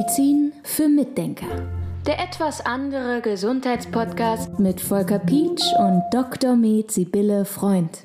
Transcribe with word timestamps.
Schulmedizin 0.00 0.52
für 0.62 0.88
Mitdenker. 0.88 1.46
Der 2.06 2.20
etwas 2.20 2.64
andere 2.64 3.20
Gesundheitspodcast 3.20 4.58
mit 4.58 4.80
Volker 4.80 5.18
Pietsch 5.18 5.64
und 5.78 6.02
Dr. 6.10 6.56
Med 6.56 6.90
Sibylle 6.90 7.44
Freund. 7.44 8.04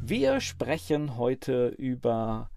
Wir 0.00 0.40
sprechen 0.40 1.18
heute 1.18 1.68
über 1.68 2.48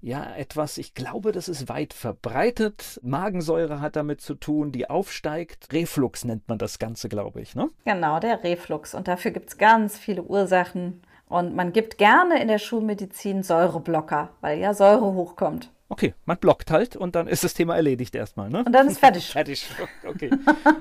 ja, 0.00 0.32
etwas, 0.36 0.78
ich 0.78 0.94
glaube, 0.94 1.32
das 1.32 1.48
ist 1.48 1.68
weit 1.68 1.92
verbreitet. 1.92 3.00
Magensäure 3.02 3.80
hat 3.80 3.96
damit 3.96 4.20
zu 4.20 4.34
tun, 4.34 4.70
die 4.70 4.88
aufsteigt. 4.88 5.72
Reflux 5.72 6.24
nennt 6.24 6.46
man 6.48 6.58
das 6.58 6.78
Ganze, 6.78 7.08
glaube 7.08 7.40
ich, 7.40 7.56
ne? 7.56 7.68
Genau, 7.84 8.20
der 8.20 8.44
Reflux. 8.44 8.94
Und 8.94 9.08
dafür 9.08 9.32
gibt 9.32 9.48
es 9.48 9.58
ganz 9.58 9.98
viele 9.98 10.22
Ursachen. 10.22 11.02
Und 11.28 11.56
man 11.56 11.72
gibt 11.72 11.98
gerne 11.98 12.40
in 12.40 12.48
der 12.48 12.58
Schulmedizin 12.58 13.42
Säureblocker, 13.42 14.28
weil 14.40 14.60
ja 14.60 14.72
Säure 14.72 15.14
hochkommt. 15.14 15.70
Okay, 15.88 16.14
man 16.24 16.38
blockt 16.38 16.70
halt 16.70 16.96
und 16.96 17.14
dann 17.14 17.28
ist 17.28 17.44
das 17.44 17.54
Thema 17.54 17.76
erledigt 17.76 18.14
erstmal, 18.14 18.48
ne? 18.48 18.64
Und 18.64 18.72
dann 18.72 18.88
ist 18.88 18.98
fertig. 18.98 19.26
fertig. 19.32 19.68
Okay. 20.06 20.30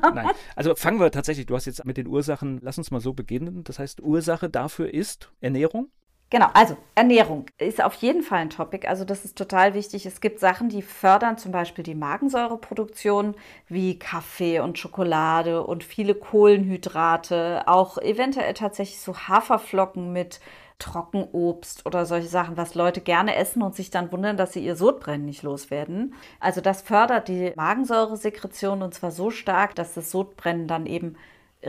Nein. 0.01 0.29
Also 0.55 0.75
fangen 0.75 0.99
wir 0.99 1.11
tatsächlich, 1.11 1.45
du 1.45 1.55
hast 1.55 1.65
jetzt 1.65 1.83
mit 1.85 1.97
den 1.97 2.07
Ursachen, 2.07 2.59
lass 2.61 2.77
uns 2.77 2.89
mal 2.89 3.01
so 3.01 3.13
beginnen. 3.13 3.63
Das 3.63 3.79
heißt, 3.79 4.01
Ursache 4.01 4.49
dafür 4.49 4.93
ist 4.93 5.31
Ernährung? 5.41 5.89
Genau, 6.33 6.47
also 6.55 6.75
Ernährung 6.95 7.45
ist 7.59 7.83
auf 7.83 7.93
jeden 7.93 8.23
Fall 8.23 8.39
ein 8.39 8.49
Topic. 8.49 8.87
Also 8.87 9.05
das 9.05 9.23
ist 9.23 9.37
total 9.37 9.75
wichtig. 9.75 10.07
Es 10.07 10.19
gibt 10.19 10.39
Sachen, 10.39 10.67
die 10.67 10.81
fördern 10.81 11.37
zum 11.37 11.51
Beispiel 11.51 11.83
die 11.83 11.93
Magensäureproduktion, 11.93 13.35
wie 13.67 13.99
Kaffee 13.99 14.59
und 14.59 14.79
Schokolade 14.79 15.63
und 15.63 15.83
viele 15.83 16.15
Kohlenhydrate, 16.15 17.67
auch 17.67 17.99
eventuell 17.99 18.55
tatsächlich 18.55 18.99
so 18.99 19.15
Haferflocken 19.15 20.11
mit 20.11 20.39
Trockenobst 20.79 21.85
oder 21.85 22.05
solche 22.05 22.27
Sachen, 22.27 22.57
was 22.57 22.75
Leute 22.75 23.01
gerne 23.01 23.35
essen 23.35 23.61
und 23.61 23.75
sich 23.75 23.89
dann 23.89 24.11
wundern, 24.11 24.37
dass 24.37 24.53
sie 24.53 24.63
ihr 24.65 24.75
Sodbrennen 24.75 25.25
nicht 25.25 25.43
loswerden. 25.43 26.13
Also 26.39 26.61
das 26.61 26.81
fördert 26.81 27.27
die 27.27 27.53
Magensäuresekretion 27.55 28.81
und 28.81 28.93
zwar 28.93 29.11
so 29.11 29.29
stark, 29.31 29.75
dass 29.75 29.93
das 29.93 30.11
Sodbrennen 30.11 30.67
dann 30.67 30.85
eben 30.85 31.15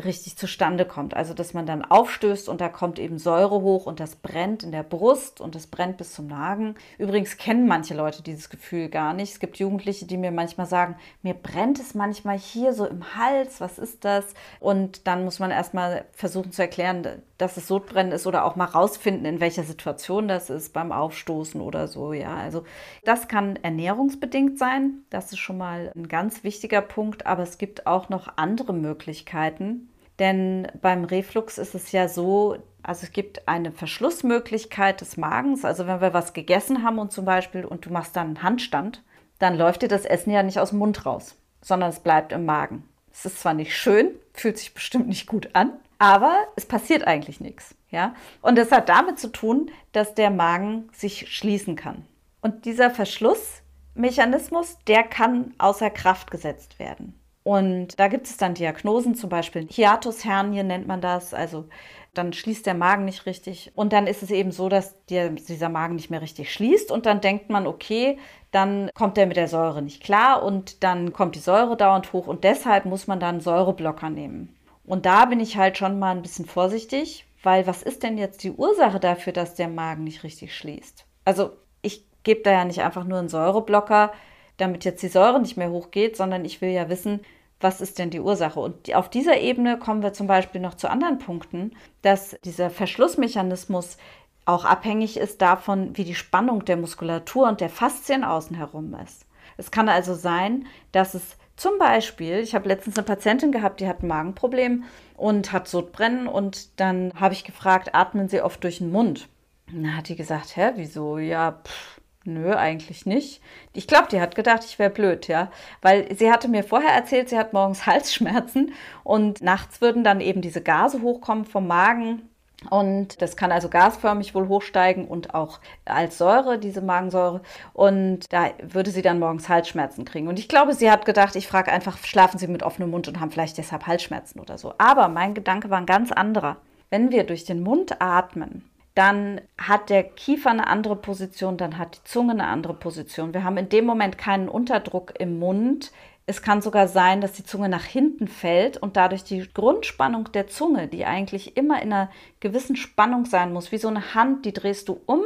richtig 0.04 0.36
zustande 0.36 0.84
kommt. 0.84 1.14
Also 1.14 1.34
dass 1.34 1.54
man 1.54 1.66
dann 1.66 1.84
aufstößt 1.84 2.48
und 2.48 2.60
da 2.60 2.68
kommt 2.68 2.98
eben 2.98 3.18
Säure 3.18 3.60
hoch 3.60 3.86
und 3.86 4.00
das 4.00 4.16
brennt 4.16 4.62
in 4.62 4.72
der 4.72 4.82
Brust 4.82 5.40
und 5.40 5.54
das 5.54 5.66
brennt 5.66 5.96
bis 5.96 6.12
zum 6.14 6.28
Magen. 6.28 6.74
Übrigens 6.98 7.36
kennen 7.36 7.66
manche 7.66 7.94
Leute 7.94 8.22
dieses 8.22 8.50
Gefühl 8.50 8.88
gar 8.88 9.14
nicht. 9.14 9.32
Es 9.32 9.40
gibt 9.40 9.58
Jugendliche, 9.58 10.06
die 10.06 10.16
mir 10.16 10.32
manchmal 10.32 10.66
sagen, 10.66 10.96
mir 11.22 11.34
brennt 11.34 11.78
es 11.78 11.94
manchmal 11.94 12.38
hier 12.38 12.72
so 12.72 12.86
im 12.86 13.16
Hals, 13.16 13.60
was 13.60 13.78
ist 13.78 14.04
das? 14.04 14.34
Und 14.60 15.06
dann 15.06 15.24
muss 15.24 15.38
man 15.38 15.50
erstmal 15.50 16.04
versuchen 16.12 16.52
zu 16.52 16.62
erklären, 16.62 17.22
dass 17.38 17.56
es 17.56 17.66
Sodbrennen 17.66 18.12
ist 18.12 18.26
oder 18.26 18.44
auch 18.44 18.56
mal 18.56 18.64
rausfinden, 18.64 19.24
in 19.24 19.40
welcher 19.40 19.64
Situation 19.64 20.28
das 20.28 20.50
ist, 20.50 20.72
beim 20.72 20.92
Aufstoßen 20.92 21.60
oder 21.60 21.88
so. 21.88 22.12
Ja, 22.12 22.36
also 22.36 22.64
das 23.04 23.28
kann 23.28 23.56
ernährungsbedingt 23.56 24.58
sein. 24.58 25.04
Das 25.10 25.32
ist 25.32 25.38
schon 25.38 25.58
mal 25.58 25.92
ein 25.96 26.08
ganz 26.08 26.44
wichtiger 26.44 26.80
Punkt. 26.80 27.26
Aber 27.26 27.42
es 27.42 27.58
gibt 27.58 27.86
auch 27.86 28.08
noch 28.08 28.28
andere 28.36 28.72
Möglichkeiten. 28.72 29.83
Denn 30.18 30.68
beim 30.80 31.04
Reflux 31.04 31.58
ist 31.58 31.74
es 31.74 31.92
ja 31.92 32.08
so, 32.08 32.56
also 32.82 33.04
es 33.04 33.12
gibt 33.12 33.48
eine 33.48 33.72
Verschlussmöglichkeit 33.72 35.00
des 35.00 35.16
Magens. 35.16 35.64
Also 35.64 35.86
wenn 35.86 36.00
wir 36.00 36.14
was 36.14 36.32
gegessen 36.32 36.84
haben 36.84 36.98
und 36.98 37.12
zum 37.12 37.24
Beispiel 37.24 37.64
und 37.64 37.86
du 37.86 37.90
machst 37.90 38.14
dann 38.16 38.28
einen 38.28 38.42
Handstand, 38.42 39.02
dann 39.38 39.56
läuft 39.56 39.82
dir 39.82 39.88
das 39.88 40.04
Essen 40.04 40.30
ja 40.30 40.42
nicht 40.42 40.58
aus 40.58 40.70
dem 40.70 40.78
Mund 40.78 41.04
raus, 41.04 41.36
sondern 41.60 41.90
es 41.90 42.00
bleibt 42.00 42.32
im 42.32 42.44
Magen. 42.44 42.88
Es 43.12 43.24
ist 43.24 43.40
zwar 43.40 43.54
nicht 43.54 43.76
schön, 43.76 44.10
fühlt 44.32 44.58
sich 44.58 44.74
bestimmt 44.74 45.08
nicht 45.08 45.26
gut 45.26 45.50
an, 45.54 45.72
aber 45.98 46.36
es 46.56 46.66
passiert 46.66 47.06
eigentlich 47.06 47.40
nichts. 47.40 47.74
Ja? 47.90 48.14
Und 48.42 48.56
das 48.56 48.72
hat 48.72 48.88
damit 48.88 49.18
zu 49.18 49.28
tun, 49.28 49.70
dass 49.92 50.14
der 50.14 50.30
Magen 50.30 50.88
sich 50.92 51.34
schließen 51.34 51.76
kann. 51.76 52.04
Und 52.40 52.64
dieser 52.64 52.90
Verschlussmechanismus, 52.90 54.78
der 54.86 55.02
kann 55.04 55.54
außer 55.58 55.90
Kraft 55.90 56.30
gesetzt 56.30 56.78
werden. 56.78 57.18
Und 57.44 58.00
da 58.00 58.08
gibt 58.08 58.26
es 58.26 58.38
dann 58.38 58.54
Diagnosen, 58.54 59.14
zum 59.14 59.28
Beispiel 59.28 59.68
Hiatushernie 59.70 60.62
nennt 60.62 60.86
man 60.86 61.02
das. 61.02 61.34
Also 61.34 61.66
dann 62.14 62.32
schließt 62.32 62.64
der 62.64 62.74
Magen 62.74 63.04
nicht 63.04 63.26
richtig. 63.26 63.70
Und 63.74 63.92
dann 63.92 64.06
ist 64.06 64.22
es 64.22 64.30
eben 64.30 64.50
so, 64.50 64.70
dass 64.70 64.96
der, 65.06 65.28
dieser 65.28 65.68
Magen 65.68 65.96
nicht 65.96 66.10
mehr 66.10 66.22
richtig 66.22 66.52
schließt. 66.52 66.90
Und 66.90 67.04
dann 67.04 67.20
denkt 67.20 67.50
man, 67.50 67.66
okay, 67.66 68.18
dann 68.50 68.88
kommt 68.94 69.18
er 69.18 69.26
mit 69.26 69.36
der 69.36 69.48
Säure 69.48 69.82
nicht 69.82 70.02
klar 70.02 70.42
und 70.42 70.82
dann 70.82 71.12
kommt 71.12 71.34
die 71.34 71.40
Säure 71.40 71.76
dauernd 71.76 72.14
hoch. 72.14 72.26
Und 72.26 72.44
deshalb 72.44 72.86
muss 72.86 73.06
man 73.06 73.20
dann 73.20 73.40
Säureblocker 73.40 74.08
nehmen. 74.08 74.56
Und 74.86 75.04
da 75.04 75.26
bin 75.26 75.40
ich 75.40 75.58
halt 75.58 75.76
schon 75.76 75.98
mal 75.98 76.12
ein 76.12 76.22
bisschen 76.22 76.46
vorsichtig, 76.46 77.26
weil 77.42 77.66
was 77.66 77.82
ist 77.82 78.02
denn 78.02 78.16
jetzt 78.16 78.42
die 78.42 78.52
Ursache 78.52 79.00
dafür, 79.00 79.34
dass 79.34 79.54
der 79.54 79.68
Magen 79.68 80.04
nicht 80.04 80.24
richtig 80.24 80.56
schließt? 80.56 81.04
Also 81.26 81.50
ich 81.82 82.06
gebe 82.22 82.42
da 82.42 82.52
ja 82.52 82.64
nicht 82.64 82.80
einfach 82.80 83.04
nur 83.04 83.18
einen 83.18 83.28
Säureblocker, 83.28 84.12
damit 84.56 84.84
jetzt 84.84 85.02
die 85.02 85.08
Säure 85.08 85.40
nicht 85.40 85.56
mehr 85.56 85.70
hochgeht, 85.70 86.16
sondern 86.16 86.44
ich 86.44 86.60
will 86.60 86.70
ja 86.70 86.88
wissen, 86.88 87.20
was 87.64 87.80
ist 87.80 87.98
denn 87.98 88.10
die 88.10 88.20
Ursache? 88.20 88.60
Und 88.60 88.94
auf 88.94 89.08
dieser 89.08 89.38
Ebene 89.38 89.78
kommen 89.78 90.02
wir 90.02 90.12
zum 90.12 90.26
Beispiel 90.28 90.60
noch 90.60 90.74
zu 90.74 90.88
anderen 90.88 91.18
Punkten, 91.18 91.72
dass 92.02 92.36
dieser 92.44 92.70
Verschlussmechanismus 92.70 93.96
auch 94.44 94.66
abhängig 94.66 95.16
ist 95.16 95.40
davon, 95.40 95.96
wie 95.96 96.04
die 96.04 96.14
Spannung 96.14 96.66
der 96.66 96.76
Muskulatur 96.76 97.48
und 97.48 97.62
der 97.62 97.70
Faszien 97.70 98.22
außen 98.22 98.54
herum 98.54 98.94
ist. 99.02 99.26
Es 99.56 99.70
kann 99.70 99.88
also 99.88 100.14
sein, 100.14 100.66
dass 100.92 101.14
es 101.14 101.38
zum 101.56 101.78
Beispiel, 101.78 102.40
ich 102.40 102.54
habe 102.54 102.68
letztens 102.68 102.98
eine 102.98 103.06
Patientin 103.06 103.50
gehabt, 103.50 103.80
die 103.80 103.88
hat 103.88 104.02
ein 104.02 104.08
Magenproblem 104.08 104.84
und 105.16 105.52
hat 105.52 105.66
Sodbrennen 105.66 106.26
und 106.26 106.78
dann 106.78 107.12
habe 107.18 107.32
ich 107.32 107.44
gefragt, 107.44 107.94
atmen 107.94 108.28
Sie 108.28 108.42
oft 108.42 108.62
durch 108.62 108.78
den 108.78 108.92
Mund? 108.92 109.28
Und 109.72 109.84
dann 109.84 109.96
hat 109.96 110.08
die 110.10 110.16
gesagt, 110.16 110.56
hä, 110.56 110.72
wieso? 110.76 111.16
Ja, 111.16 111.62
pff, 111.64 112.00
nö, 112.24 112.54
eigentlich 112.54 113.06
nicht. 113.06 113.40
Ich 113.72 113.86
glaube, 113.86 114.08
die 114.10 114.20
hat 114.20 114.34
gedacht, 114.34 114.64
ich 114.64 114.78
wäre 114.78 114.90
blöd, 114.90 115.28
ja, 115.28 115.50
weil 115.82 116.14
sie 116.14 116.30
hatte 116.30 116.48
mir 116.48 116.64
vorher 116.64 116.92
erzählt, 116.92 117.28
sie 117.28 117.38
hat 117.38 117.52
morgens 117.52 117.86
Halsschmerzen 117.86 118.72
und 119.02 119.42
nachts 119.42 119.80
würden 119.80 120.04
dann 120.04 120.20
eben 120.20 120.40
diese 120.40 120.62
Gase 120.62 121.02
hochkommen 121.02 121.44
vom 121.44 121.66
Magen 121.66 122.28
und 122.70 123.20
das 123.20 123.36
kann 123.36 123.52
also 123.52 123.68
gasförmig 123.68 124.34
wohl 124.34 124.48
hochsteigen 124.48 125.06
und 125.06 125.34
auch 125.34 125.60
als 125.84 126.18
Säure, 126.18 126.58
diese 126.58 126.80
Magensäure. 126.80 127.42
Und 127.72 128.32
da 128.32 128.50
würde 128.62 128.90
sie 128.90 129.02
dann 129.02 129.18
morgens 129.18 129.48
Halsschmerzen 129.48 130.04
kriegen. 130.04 130.28
Und 130.28 130.38
ich 130.38 130.48
glaube, 130.48 130.74
sie 130.74 130.90
hat 130.90 131.04
gedacht, 131.04 131.36
ich 131.36 131.46
frage 131.46 131.72
einfach, 131.72 131.98
schlafen 131.98 132.38
Sie 132.38 132.46
mit 132.46 132.62
offenem 132.62 132.90
Mund 132.90 133.08
und 133.08 133.20
haben 133.20 133.30
vielleicht 133.30 133.58
deshalb 133.58 133.86
Halsschmerzen 133.86 134.40
oder 134.40 134.58
so. 134.58 134.74
Aber 134.78 135.08
mein 135.08 135.34
Gedanke 135.34 135.70
war 135.70 135.78
ein 135.78 135.86
ganz 135.86 136.12
anderer. 136.12 136.56
Wenn 136.90 137.10
wir 137.10 137.24
durch 137.24 137.44
den 137.44 137.62
Mund 137.62 138.00
atmen, 138.00 138.68
dann 138.94 139.40
hat 139.58 139.90
der 139.90 140.04
Kiefer 140.04 140.50
eine 140.50 140.68
andere 140.68 140.96
Position, 140.96 141.56
dann 141.56 141.78
hat 141.78 141.96
die 141.96 142.04
Zunge 142.04 142.32
eine 142.32 142.46
andere 142.46 142.74
Position. 142.74 143.34
Wir 143.34 143.42
haben 143.42 143.56
in 143.56 143.68
dem 143.68 143.84
Moment 143.84 144.18
keinen 144.18 144.48
Unterdruck 144.48 145.14
im 145.18 145.38
Mund, 145.38 145.90
es 146.26 146.40
kann 146.40 146.62
sogar 146.62 146.88
sein, 146.88 147.20
dass 147.20 147.32
die 147.32 147.44
Zunge 147.44 147.68
nach 147.68 147.84
hinten 147.84 148.28
fällt 148.28 148.78
und 148.78 148.96
dadurch 148.96 149.24
die 149.24 149.46
Grundspannung 149.52 150.32
der 150.32 150.46
Zunge, 150.46 150.88
die 150.88 151.04
eigentlich 151.04 151.58
immer 151.58 151.82
in 151.82 151.92
einer 151.92 152.10
gewissen 152.40 152.76
Spannung 152.76 153.26
sein 153.26 153.52
muss, 153.52 153.72
wie 153.72 153.78
so 153.78 153.88
eine 153.88 154.14
Hand, 154.14 154.46
die 154.46 154.54
drehst 154.54 154.88
du 154.88 154.98
um, 155.04 155.20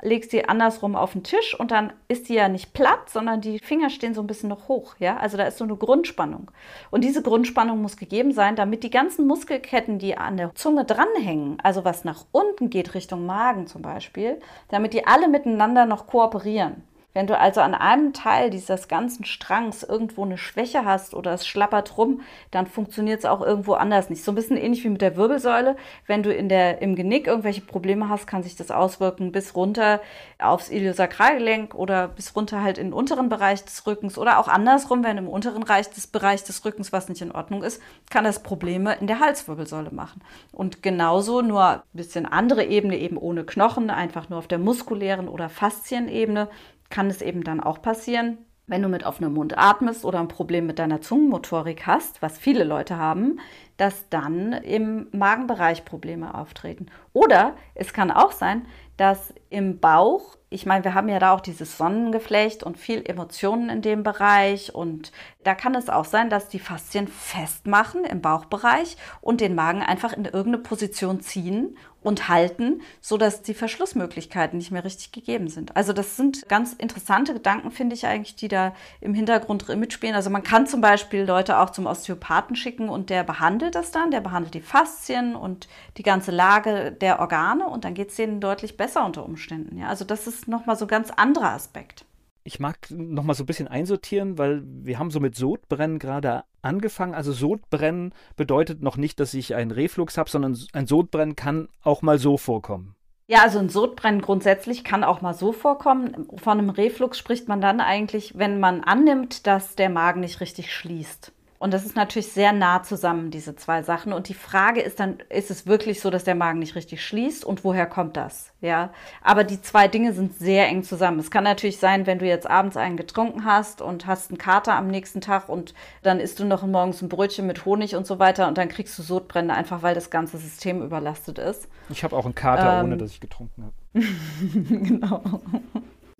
legst 0.00 0.30
sie 0.30 0.48
andersrum 0.48 0.94
auf 0.94 1.12
den 1.12 1.24
Tisch 1.24 1.58
und 1.58 1.72
dann 1.72 1.92
ist 2.06 2.28
die 2.28 2.34
ja 2.34 2.48
nicht 2.48 2.72
platt, 2.72 3.10
sondern 3.10 3.40
die 3.40 3.58
Finger 3.58 3.90
stehen 3.90 4.14
so 4.14 4.20
ein 4.20 4.28
bisschen 4.28 4.48
noch 4.48 4.68
hoch, 4.68 4.94
ja? 5.00 5.16
Also 5.16 5.36
da 5.36 5.44
ist 5.44 5.58
so 5.58 5.64
eine 5.64 5.74
Grundspannung. 5.74 6.52
Und 6.92 7.02
diese 7.02 7.22
Grundspannung 7.22 7.82
muss 7.82 7.96
gegeben 7.96 8.30
sein, 8.30 8.54
damit 8.54 8.84
die 8.84 8.90
ganzen 8.90 9.26
Muskelketten, 9.26 9.98
die 9.98 10.16
an 10.16 10.36
der 10.36 10.54
Zunge 10.54 10.84
dranhängen, 10.84 11.58
also 11.64 11.84
was 11.84 12.04
nach 12.04 12.26
unten 12.30 12.70
geht 12.70 12.94
Richtung 12.94 13.26
Magen 13.26 13.66
zum 13.66 13.82
Beispiel, 13.82 14.38
damit 14.68 14.92
die 14.92 15.04
alle 15.04 15.26
miteinander 15.26 15.84
noch 15.84 16.06
kooperieren. 16.06 16.84
Wenn 17.14 17.28
du 17.28 17.38
also 17.38 17.60
an 17.60 17.74
einem 17.74 18.12
Teil 18.12 18.50
dieses 18.50 18.88
ganzen 18.88 19.24
Strangs 19.24 19.84
irgendwo 19.84 20.24
eine 20.24 20.36
Schwäche 20.36 20.84
hast 20.84 21.14
oder 21.14 21.32
es 21.32 21.46
schlappert 21.46 21.96
rum, 21.96 22.22
dann 22.50 22.66
funktioniert 22.66 23.20
es 23.20 23.24
auch 23.24 23.40
irgendwo 23.40 23.74
anders 23.74 24.10
nicht. 24.10 24.24
So 24.24 24.32
ein 24.32 24.34
bisschen 24.34 24.56
ähnlich 24.56 24.82
wie 24.82 24.88
mit 24.88 25.00
der 25.00 25.16
Wirbelsäule. 25.16 25.76
Wenn 26.08 26.24
du 26.24 26.34
in 26.34 26.48
der, 26.48 26.82
im 26.82 26.96
Genick 26.96 27.28
irgendwelche 27.28 27.60
Probleme 27.60 28.08
hast, 28.08 28.26
kann 28.26 28.42
sich 28.42 28.56
das 28.56 28.72
auswirken 28.72 29.30
bis 29.30 29.54
runter 29.54 30.00
aufs 30.40 30.70
Iliosakralgelenk 30.70 31.74
oder 31.76 32.08
bis 32.08 32.34
runter 32.34 32.62
halt 32.62 32.78
in 32.78 32.88
den 32.88 32.92
unteren 32.92 33.28
Bereich 33.28 33.64
des 33.64 33.86
Rückens 33.86 34.18
oder 34.18 34.40
auch 34.40 34.48
andersrum, 34.48 35.04
wenn 35.04 35.16
im 35.16 35.28
unteren 35.28 35.60
Bereich 35.60 35.88
des, 35.90 36.08
Bereich 36.08 36.42
des 36.42 36.64
Rückens 36.64 36.92
was 36.92 37.08
nicht 37.08 37.22
in 37.22 37.30
Ordnung 37.30 37.62
ist, 37.62 37.80
kann 38.10 38.24
das 38.24 38.42
Probleme 38.42 38.96
in 39.00 39.06
der 39.06 39.20
Halswirbelsäule 39.20 39.92
machen. 39.92 40.20
Und 40.50 40.82
genauso 40.82 41.42
nur 41.42 41.64
ein 41.64 41.82
bisschen 41.92 42.26
andere 42.26 42.64
Ebene, 42.64 42.98
eben 42.98 43.16
ohne 43.16 43.44
Knochen, 43.44 43.88
einfach 43.90 44.28
nur 44.28 44.40
auf 44.40 44.48
der 44.48 44.58
muskulären 44.58 45.28
oder 45.28 45.48
Faszienebene 45.48 46.48
kann 46.90 47.08
es 47.08 47.22
eben 47.22 47.44
dann 47.44 47.60
auch 47.60 47.82
passieren, 47.82 48.38
wenn 48.66 48.82
du 48.82 48.88
mit 48.88 49.04
offenem 49.04 49.34
Mund 49.34 49.58
atmest 49.58 50.04
oder 50.04 50.20
ein 50.20 50.28
Problem 50.28 50.66
mit 50.66 50.78
deiner 50.78 51.00
Zungenmotorik 51.00 51.86
hast, 51.86 52.22
was 52.22 52.38
viele 52.38 52.64
Leute 52.64 52.96
haben, 52.96 53.40
dass 53.76 54.08
dann 54.08 54.52
im 54.52 55.08
Magenbereich 55.12 55.84
Probleme 55.84 56.34
auftreten. 56.34 56.86
Oder 57.12 57.56
es 57.74 57.92
kann 57.92 58.10
auch 58.10 58.32
sein, 58.32 58.66
dass 58.96 59.34
im 59.50 59.78
Bauch, 59.78 60.36
ich 60.50 60.66
meine, 60.66 60.84
wir 60.84 60.94
haben 60.94 61.08
ja 61.08 61.18
da 61.18 61.32
auch 61.32 61.40
dieses 61.40 61.76
Sonnengeflecht 61.76 62.62
und 62.62 62.78
viel 62.78 63.02
Emotionen 63.04 63.70
in 63.70 63.82
dem 63.82 64.02
Bereich 64.02 64.74
und 64.74 65.10
da 65.42 65.54
kann 65.54 65.74
es 65.74 65.88
auch 65.88 66.04
sein, 66.04 66.30
dass 66.30 66.48
die 66.48 66.58
Faszien 66.58 67.08
festmachen 67.08 68.04
im 68.04 68.20
Bauchbereich 68.20 68.96
und 69.20 69.40
den 69.40 69.54
Magen 69.54 69.82
einfach 69.82 70.12
in 70.12 70.24
irgendeine 70.24 70.58
Position 70.58 71.20
ziehen 71.20 71.76
und 72.04 72.28
halten, 72.28 72.82
sodass 73.00 73.42
die 73.42 73.54
Verschlussmöglichkeiten 73.54 74.58
nicht 74.58 74.70
mehr 74.70 74.84
richtig 74.84 75.10
gegeben 75.10 75.48
sind. 75.48 75.74
Also 75.74 75.92
das 75.92 76.16
sind 76.16 76.48
ganz 76.48 76.74
interessante 76.74 77.32
Gedanken, 77.32 77.70
finde 77.70 77.94
ich 77.96 78.06
eigentlich, 78.06 78.36
die 78.36 78.48
da 78.48 78.74
im 79.00 79.14
Hintergrund 79.14 79.66
mitspielen. 79.74 80.14
Also 80.14 80.28
man 80.28 80.42
kann 80.42 80.66
zum 80.66 80.82
Beispiel 80.82 81.24
Leute 81.24 81.58
auch 81.58 81.70
zum 81.70 81.86
Osteopathen 81.86 82.56
schicken 82.56 82.90
und 82.90 83.08
der 83.08 83.24
behandelt 83.24 83.74
das 83.74 83.90
dann, 83.90 84.10
der 84.10 84.20
behandelt 84.20 84.54
die 84.54 84.60
Faszien 84.60 85.34
und 85.34 85.66
die 85.96 86.02
ganze 86.02 86.30
Lage 86.30 86.92
der 86.92 87.20
Organe 87.20 87.66
und 87.66 87.84
dann 87.84 87.94
geht 87.94 88.10
es 88.10 88.16
denen 88.16 88.40
deutlich 88.40 88.76
besser 88.76 88.83
unter 89.04 89.24
Umständen. 89.24 89.78
Ja? 89.78 89.88
Also 89.88 90.04
das 90.04 90.26
ist 90.26 90.48
nochmal 90.48 90.76
so 90.76 90.84
ein 90.84 90.88
ganz 90.88 91.10
anderer 91.10 91.50
Aspekt 91.50 92.04
ich 92.44 92.60
mag 92.60 92.76
noch 92.90 93.24
mal 93.24 93.34
so 93.34 93.42
ein 93.42 93.46
bisschen 93.46 93.68
einsortieren, 93.68 94.36
weil 94.36 94.62
wir 94.64 94.98
haben 94.98 95.10
so 95.10 95.18
mit 95.18 95.34
Sodbrennen 95.34 95.98
gerade 95.98 96.44
angefangen. 96.60 97.14
Also 97.14 97.32
Sodbrennen 97.32 98.12
bedeutet 98.36 98.82
noch 98.82 98.98
nicht, 98.98 99.18
dass 99.18 99.32
ich 99.32 99.54
einen 99.54 99.70
Reflux 99.70 100.18
habe, 100.18 100.28
sondern 100.28 100.56
ein 100.74 100.86
Sodbrennen 100.86 101.36
kann 101.36 101.68
auch 101.82 102.02
mal 102.02 102.18
so 102.18 102.36
vorkommen. 102.36 102.94
Ja, 103.26 103.42
also 103.42 103.58
ein 103.58 103.70
Sodbrennen 103.70 104.20
grundsätzlich 104.20 104.84
kann 104.84 105.02
auch 105.02 105.22
mal 105.22 105.32
so 105.32 105.52
vorkommen. 105.52 106.28
Von 106.36 106.58
einem 106.58 106.68
Reflux 106.68 107.16
spricht 107.16 107.48
man 107.48 107.62
dann 107.62 107.80
eigentlich, 107.80 108.36
wenn 108.36 108.60
man 108.60 108.84
annimmt, 108.84 109.46
dass 109.46 109.76
der 109.76 109.88
Magen 109.88 110.20
nicht 110.20 110.42
richtig 110.42 110.74
schließt. 110.74 111.32
Und 111.64 111.72
das 111.72 111.86
ist 111.86 111.96
natürlich 111.96 112.30
sehr 112.30 112.52
nah 112.52 112.82
zusammen, 112.82 113.30
diese 113.30 113.56
zwei 113.56 113.82
Sachen. 113.82 114.12
Und 114.12 114.28
die 114.28 114.34
Frage 114.34 114.82
ist 114.82 115.00
dann, 115.00 115.20
ist 115.30 115.50
es 115.50 115.66
wirklich 115.66 116.02
so, 116.02 116.10
dass 116.10 116.22
der 116.22 116.34
Magen 116.34 116.58
nicht 116.58 116.74
richtig 116.74 117.02
schließt 117.02 117.42
und 117.42 117.64
woher 117.64 117.86
kommt 117.86 118.18
das? 118.18 118.52
Ja, 118.60 118.92
aber 119.22 119.44
die 119.44 119.62
zwei 119.62 119.88
Dinge 119.88 120.12
sind 120.12 120.34
sehr 120.34 120.68
eng 120.68 120.82
zusammen. 120.82 121.18
Es 121.20 121.30
kann 121.30 121.42
natürlich 121.42 121.78
sein, 121.78 122.06
wenn 122.06 122.18
du 122.18 122.26
jetzt 122.26 122.46
abends 122.46 122.76
einen 122.76 122.98
getrunken 122.98 123.46
hast 123.46 123.80
und 123.80 124.06
hast 124.06 124.30
einen 124.30 124.36
Kater 124.36 124.74
am 124.74 124.88
nächsten 124.88 125.22
Tag 125.22 125.48
und 125.48 125.72
dann 126.02 126.20
isst 126.20 126.38
du 126.38 126.44
noch 126.44 126.66
morgens 126.66 127.00
ein 127.00 127.08
Brötchen 127.08 127.46
mit 127.46 127.64
Honig 127.64 127.96
und 127.96 128.06
so 128.06 128.18
weiter 128.18 128.46
und 128.46 128.58
dann 128.58 128.68
kriegst 128.68 128.98
du 128.98 129.02
Sodbrände 129.02 129.54
einfach, 129.54 129.82
weil 129.82 129.94
das 129.94 130.10
ganze 130.10 130.36
System 130.36 130.82
überlastet 130.82 131.38
ist. 131.38 131.66
Ich 131.88 132.04
habe 132.04 132.14
auch 132.14 132.26
einen 132.26 132.34
Kater, 132.34 132.80
ähm, 132.80 132.84
ohne 132.84 132.98
dass 132.98 133.10
ich 133.10 133.20
getrunken 133.20 133.64
habe. 133.64 134.04
genau. 134.52 135.40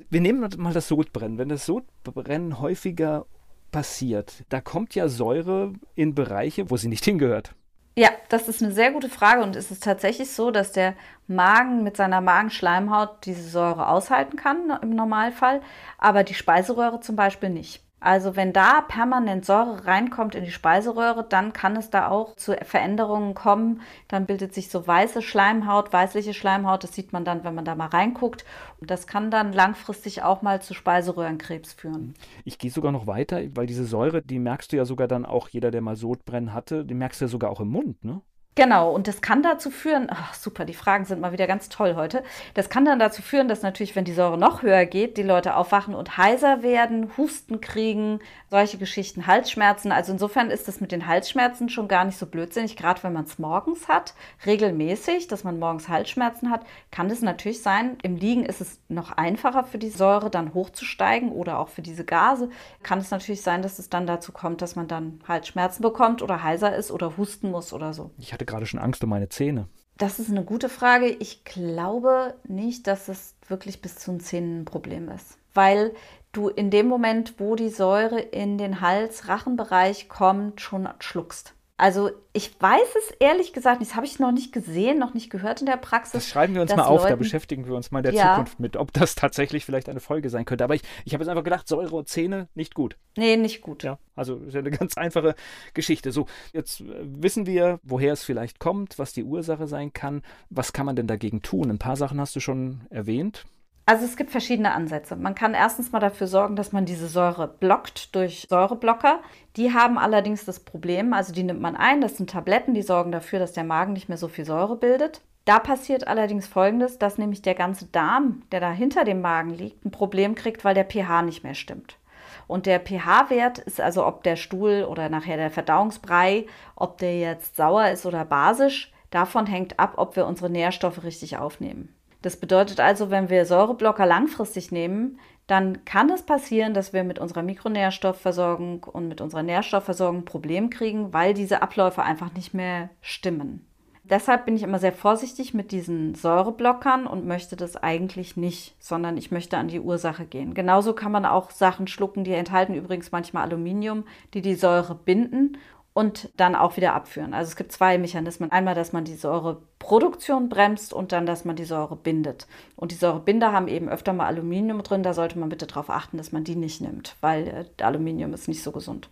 Wir 0.09 0.23
nehmen 0.23 0.49
mal 0.57 0.73
das 0.73 0.89
Sodbrennen. 0.89 1.37
Wenn 1.37 1.51
das 1.51 1.67
Sodbrennen 1.67 2.61
häufiger 2.61 3.27
passiert? 3.75 4.45
Da 4.51 4.61
kommt 4.61 4.95
ja 4.95 5.09
Säure 5.09 5.73
in 5.97 6.15
Bereiche, 6.15 6.71
wo 6.71 6.77
sie 6.77 6.87
nicht 6.87 7.05
hingehört. 7.05 7.55
Ja, 7.97 8.11
das 8.29 8.49
ist 8.49 8.63
eine 8.63 8.73
sehr 8.73 8.93
gute 8.93 9.09
Frage 9.09 9.43
und 9.43 9.57
es 9.57 9.71
ist 9.71 9.83
tatsächlich 9.83 10.31
so, 10.31 10.53
dass 10.53 10.73
der 10.73 10.95
Magen 11.27 11.83
mit 11.83 11.97
seiner 11.97 12.21
Magenschleimhaut 12.21 13.25
diese 13.25 13.49
Säure 13.49 13.89
aushalten 13.89 14.37
kann 14.37 14.73
im 14.81 14.91
Normalfall, 14.91 15.61
aber 15.99 16.23
die 16.23 16.35
Speiseröhre 16.35 17.01
zum 17.01 17.17
Beispiel 17.17 17.51
nicht. 17.51 17.84
Also 18.05 18.37
wenn 18.37 18.53
da 18.53 18.83
permanent 18.83 19.47
Säure 19.47 19.87
reinkommt 19.87 20.35
in 20.35 20.45
die 20.45 20.51
Speiseröhre, 20.51 21.25
dann 21.27 21.55
kann 21.55 21.75
es 21.75 21.89
da 21.89 22.09
auch 22.09 22.37
zu 22.37 22.55
Veränderungen 22.63 23.33
kommen. 23.33 23.81
Dann 24.09 24.27
bildet 24.27 24.53
sich 24.53 24.69
so 24.69 24.87
weiße 24.87 25.23
Schleimhaut, 25.23 25.91
weißliche 25.91 26.35
Schleimhaut. 26.35 26.85
Das 26.85 26.93
sieht 26.93 27.15
man 27.15 27.25
dann, 27.25 27.45
wenn 27.45 27.55
man 27.55 27.65
da 27.65 27.75
mal 27.75 27.87
reinguckt. 27.87 28.45
Und 28.79 28.91
das 28.91 29.07
kann 29.07 29.31
dann 29.31 29.55
langfristig 29.55 30.23
auch 30.23 30.43
mal 30.43 30.61
zu 30.61 30.75
Speiseröhrenkrebs 30.75 31.73
führen. 31.73 32.13
Ich 32.45 32.59
gehe 32.59 32.71
sogar 32.71 32.93
noch 32.93 33.07
weiter, 33.07 33.41
weil 33.55 33.65
diese 33.65 33.87
Säure, 33.87 34.21
die 34.21 34.39
merkst 34.39 34.71
du 34.71 34.77
ja 34.77 34.85
sogar 34.85 35.09
dann 35.09 35.25
auch, 35.25 35.49
jeder, 35.49 35.71
der 35.71 35.81
mal 35.81 35.97
Sodbrennen 35.97 36.53
hatte, 36.53 36.85
die 36.85 36.93
merkst 36.93 37.23
du 37.23 37.25
ja 37.25 37.29
sogar 37.31 37.51
auch 37.51 37.61
im 37.61 37.69
Mund, 37.69 38.05
ne? 38.05 38.21
Genau, 38.57 38.93
und 38.93 39.09
das 39.09 39.21
kann 39.21 39.43
dazu 39.43 39.69
führen, 39.69 40.07
ach 40.09 40.33
super, 40.33 40.65
die 40.65 40.75
Fragen 40.75 41.05
sind 41.07 41.21
mal 41.21 41.33
wieder 41.33 41.49
ganz 41.49 41.69
toll 41.69 41.97
heute. 41.97 42.23
Das 42.55 42.69
kann 42.69 42.85
dann 42.85 43.01
dazu 43.01 43.21
führen, 43.21 43.49
dass 43.49 43.63
natürlich, 43.63 43.97
wenn 43.97 44.05
die 44.05 44.13
Säure 44.13 44.39
noch 44.39 44.63
höher 44.63 44.87
geht, 44.87 45.17
die 45.17 45.25
Leute 45.25 45.57
aufwachen 45.57 45.93
und 45.93 46.17
heiser 46.19 46.63
werden, 46.63 47.11
Husten 47.17 47.61
kriegen, 47.61 48.21
solche 48.51 48.79
Geschichten, 48.79 49.27
Halsschmerzen. 49.27 49.91
Also 49.91 50.13
insofern 50.13 50.51
ist 50.53 50.69
das 50.69 50.81
mit 50.81 50.93
den 50.93 51.09
Halsschmerzen 51.09 51.69
schon 51.69 51.89
gar 51.89 52.05
nicht 52.05 52.17
so 52.17 52.27
blödsinnig, 52.27 52.77
gerade 52.77 53.03
wenn 53.03 53.13
man 53.13 53.25
es 53.25 53.41
morgens 53.41 53.89
hat, 53.89 54.15
regelmäßig, 54.47 55.27
dass 55.27 55.43
man 55.43 55.59
morgens 55.59 55.89
Halsschmerzen 55.89 56.51
hat, 56.51 56.65
kann 56.93 57.11
es 57.11 57.23
natürlich 57.23 57.61
sein. 57.61 57.99
Im 58.03 58.15
Liegen 58.15 58.47
ist 58.47 58.61
es 58.61 58.79
noch 58.89 59.11
einfacher 59.11 59.65
für 59.65 59.79
die 59.79 59.91
Säure 59.91 60.31
dann 60.31 60.55
hochzusteigen 60.55 61.33
oder 61.33 61.59
auch 61.59 61.71
für 61.71 61.83
diese 61.83 62.05
Gase. 62.05 62.51
Kann 62.85 63.01
es 63.01 63.11
natürlich 63.11 63.43
sein, 63.43 63.63
dass 63.63 63.81
es 63.81 63.89
dann 63.89 64.07
dazu 64.07 64.31
kommt, 64.31 64.63
dass 64.63 64.77
man 64.77 64.87
dann 64.87 65.19
Halsschmerzen 65.27 65.83
bekommt 65.83 66.23
oder 66.23 66.45
heiser 66.45 66.77
ist 66.77 66.93
oder 66.93 67.17
husten 67.17 67.51
muss 67.51 67.73
oder 67.73 67.93
so. 67.93 68.13
Ich 68.19 68.33
hatte 68.33 68.44
gerade 68.45 68.67
schon 68.67 68.81
Angst 68.81 69.03
um 69.05 69.11
meine 69.11 69.29
Zähne. 69.29 69.69
Das 69.97 70.19
ist 70.19 70.31
eine 70.31 70.45
gute 70.45 70.69
Frage. 70.69 71.07
Ich 71.07 71.45
glaube 71.45 72.35
nicht, 72.47 72.87
dass 72.87 73.09
es 73.09 73.37
wirklich 73.47 73.81
bis 73.81 73.97
zu 73.97 74.11
den 74.11 74.21
Zähnen 74.21 74.63
ein 74.63 74.65
Problem 74.65 75.09
ist. 75.09 75.39
Weil 75.53 75.95
du 76.33 76.49
in 76.49 76.71
dem 76.71 76.87
Moment, 76.89 77.35
wo 77.39 77.55
die 77.55 77.69
Säure 77.69 78.21
in 78.21 78.59
den 78.59 78.81
Hals-Rachenbereich 78.81 80.09
kommt, 80.09 80.61
schon 80.61 80.89
schluckst. 80.99 81.55
Also 81.77 82.13
ich 82.33 82.53
weiß 82.61 82.89
es 82.99 83.17
ehrlich 83.19 83.53
gesagt 83.53 83.81
nicht, 83.81 83.91
das 83.91 83.97
habe 83.97 84.07
ich 84.07 84.21
noch 84.21 84.31
nicht 84.31 84.53
gesehen, 84.53 84.97
noch 84.97 85.13
nicht 85.13 85.29
gehört 85.29 85.59
in 85.59 85.67
der 85.67 85.77
Praxis. 85.77 86.13
Das 86.13 86.29
schreiben 86.29 86.55
wir 86.55 86.63
uns 86.63 86.75
mal 86.75 86.85
auf, 86.85 87.01
Leuten, 87.01 87.11
da 87.11 87.17
beschäftigen 87.17 87.67
wir 87.67 87.75
uns 87.75 87.91
mal 87.91 87.99
in 87.99 88.05
der 88.05 88.13
ja. 88.13 88.35
Zukunft 88.35 88.61
mit, 88.61 88.77
ob 88.77 88.93
das 88.93 89.17
tatsächlich 89.17 89.65
vielleicht 89.65 89.89
eine 89.89 89.99
Folge 89.99 90.31
sein 90.31 90.45
könnte. 90.45 90.63
Aber 90.63 90.77
ich, 90.77 90.83
ich 91.05 91.15
habe 91.15 91.25
jetzt 91.25 91.29
einfach 91.29 91.43
gedacht, 91.43 91.67
Säure 91.67 91.97
und 91.97 92.09
Zähne 92.09 92.49
nicht 92.55 92.75
gut. 92.75 92.97
Nee, 93.17 93.37
nicht 93.37 93.61
gut. 93.61 93.83
Ja, 93.83 93.99
also 94.15 94.37
ist 94.37 94.55
ja 94.55 94.61
eine 94.61 94.71
ganz 94.71 94.97
einfache 94.97 95.35
Geschichte. 95.75 96.13
So, 96.13 96.27
jetzt 96.53 96.81
äh, 96.81 96.85
wissen 97.03 97.45
wir, 97.45 97.81
woher 97.83 98.13
es 98.13 98.23
vielleicht 98.23 98.61
kommt, 98.61 99.01
was 99.01 99.13
die 99.13 99.25
Ursache 99.25 99.67
sein 99.67 99.93
kann. 99.93 100.23
Was 100.51 100.73
kann 100.73 100.87
man 100.87 100.95
denn 100.95 101.09
dagegen 101.09 101.43
tun? 101.43 101.71
Ein 101.71 101.79
paar 101.79 101.97
Sachen 101.97 102.21
hast 102.21 102.37
du 102.37 102.41
schon 102.41 102.83
erwähnt. 102.91 103.47
Also 103.87 104.07
es 104.07 104.17
gibt 104.17 104.31
verschiedene 104.31 104.73
Ansätze. 104.73 105.15
Man 105.15 105.35
kann 105.35 105.53
erstens 105.53 105.93
mal 105.93 106.01
dafür 106.01 106.27
sorgen, 106.27 106.57
dass 106.57 106.73
man 106.73 106.87
diese 106.87 107.07
Säure 107.07 107.47
blockt 107.49 108.15
durch 108.15 108.47
Säureblocker. 108.49 109.21
Die 109.57 109.75
haben 109.75 109.99
allerdings 109.99 110.47
das 110.47 110.61
Problem, 110.61 111.13
also 111.13 111.35
die 111.35 111.43
nimmt 111.43 111.61
man 111.61 111.77
ein, 111.77 112.01
das 112.01 112.17
sind 112.17 112.31
Tabletten, 112.31 112.73
die 112.73 112.83
sorgen 112.83 113.13
dafür, 113.13 113.39
dass 113.39 113.53
der 113.53 113.65
Magen 113.65 113.93
nicht 113.93 114.09
mehr 114.09 114.17
so 114.17 114.29
viel 114.29 114.47
Säure 114.47 114.77
bildet. 114.77 115.21
Da 115.45 115.59
passiert 115.59 116.09
allerdings 116.09 116.47
Folgendes, 116.47 116.99
dass 116.99 117.19
nämlich 117.19 117.43
der 117.43 117.55
ganze 117.55 117.85
Darm, 117.85 118.43
der 118.51 118.61
da 118.61 118.73
hinter 118.73 119.05
dem 119.05 119.21
Magen 119.21 119.51
liegt, 119.51 119.85
ein 119.85 119.91
Problem 119.91 120.35
kriegt, 120.35 120.65
weil 120.65 120.75
der 120.75 120.87
pH 120.87 121.21
nicht 121.23 121.45
mehr 121.45 121.55
stimmt. 121.55 121.99
Und 122.47 122.65
der 122.65 122.81
pH-Wert 122.81 123.59
ist 123.59 123.81
also, 123.81 124.07
ob 124.07 124.23
der 124.23 124.37
Stuhl 124.37 124.87
oder 124.89 125.11
nachher 125.11 125.37
der 125.37 125.51
Verdauungsbrei, 125.51 126.47
ob 126.75 126.97
der 126.99 127.19
jetzt 127.19 127.57
sauer 127.57 127.89
ist 127.89 128.07
oder 128.07 128.25
basisch, 128.25 128.93
davon 129.11 129.47
hängt 129.47 129.79
ab, 129.79 129.95
ob 129.97 130.17
wir 130.17 130.27
unsere 130.27 130.49
Nährstoffe 130.49 131.05
richtig 131.05 131.37
aufnehmen. 131.37 131.95
Das 132.25 132.39
bedeutet 132.39 132.81
also, 132.81 133.11
wenn 133.11 133.29
wir 133.29 133.45
Säureblocker 133.45 134.07
langfristig 134.07 134.73
nehmen, 134.73 135.19
dann 135.47 135.85
kann 135.85 136.09
es 136.09 136.23
passieren, 136.23 136.73
dass 136.73 136.95
wir 136.95 137.05
mit 137.05 137.19
unserer 137.19 137.43
Mikronährstoffversorgung 137.43 138.85
und 138.85 139.09
mit 139.09 139.21
unserer 139.21 139.43
Nährstoffversorgung 139.43 140.25
Probleme 140.25 140.71
kriegen, 140.71 141.13
weil 141.13 141.35
diese 141.35 141.61
Abläufe 141.61 142.03
einfach 142.03 142.33
nicht 142.33 142.55
mehr 142.55 142.89
stimmen. 143.03 143.67
Deshalb 144.05 144.47
bin 144.47 144.57
ich 144.57 144.63
immer 144.63 144.79
sehr 144.79 144.95
vorsichtig 144.95 145.53
mit 145.53 145.71
diesen 145.71 146.15
Säureblockern 146.15 147.07
und 147.07 147.27
möchte 147.27 147.57
das 147.57 147.77
eigentlich 147.77 148.39
nicht, 148.39 148.75
sondern 148.79 149.19
ich 149.19 149.31
möchte 149.31 149.59
an 149.59 149.69
die 149.69 149.81
Ursache 149.81 150.25
gehen. 150.25 150.55
Genauso 150.55 150.95
kann 150.95 151.13
man 151.13 151.27
auch 151.27 151.51
Sachen 151.51 151.89
schlucken, 151.89 152.25
die 152.25 152.33
enthalten 152.33 152.75
übrigens 152.75 153.13
manchmal 153.13 153.45
Aluminium, 153.45 154.05
die 154.33 154.41
die 154.41 154.55
Säure 154.55 154.95
binden 154.95 155.59
und 155.95 156.29
dann 156.37 156.57
auch 156.57 156.77
wieder 156.77 156.93
abführen. 156.93 157.33
Also 157.33 157.51
es 157.51 157.57
gibt 157.57 157.73
zwei 157.73 157.99
Mechanismen. 157.99 158.51
Einmal, 158.51 158.75
dass 158.75 158.93
man 158.93 159.05
die 159.05 159.15
Säureproduktion 159.15 160.49
bremst 160.49 160.93
und 160.93 161.13
dann, 161.13 161.25
dass 161.25 161.45
man 161.45 161.55
die 161.55 161.65
Säure 161.65 161.97
bindet. 161.97 162.49
Und 162.75 162.91
die 162.91 162.97
Säurebinder 162.97 163.53
haben 163.53 163.69
eben 163.69 163.89
öfter 163.89 164.13
mal 164.13 164.27
Aluminium 164.27 164.83
drin. 164.83 165.05
Da 165.05 165.15
sollte 165.15 165.39
man 165.39 165.49
bitte 165.49 165.69
darauf 165.69 165.91
achten, 165.91 166.17
dass 166.17 166.33
man 166.33 166.43
die 166.43 166.57
nicht 166.57 166.81
nimmt, 166.81 167.17
weil 167.21 167.47
äh, 167.79 167.83
Aluminium 167.83 168.35
ist 168.35 168.49
nicht 168.49 168.63
so 168.63 168.73
gesund. 168.73 169.09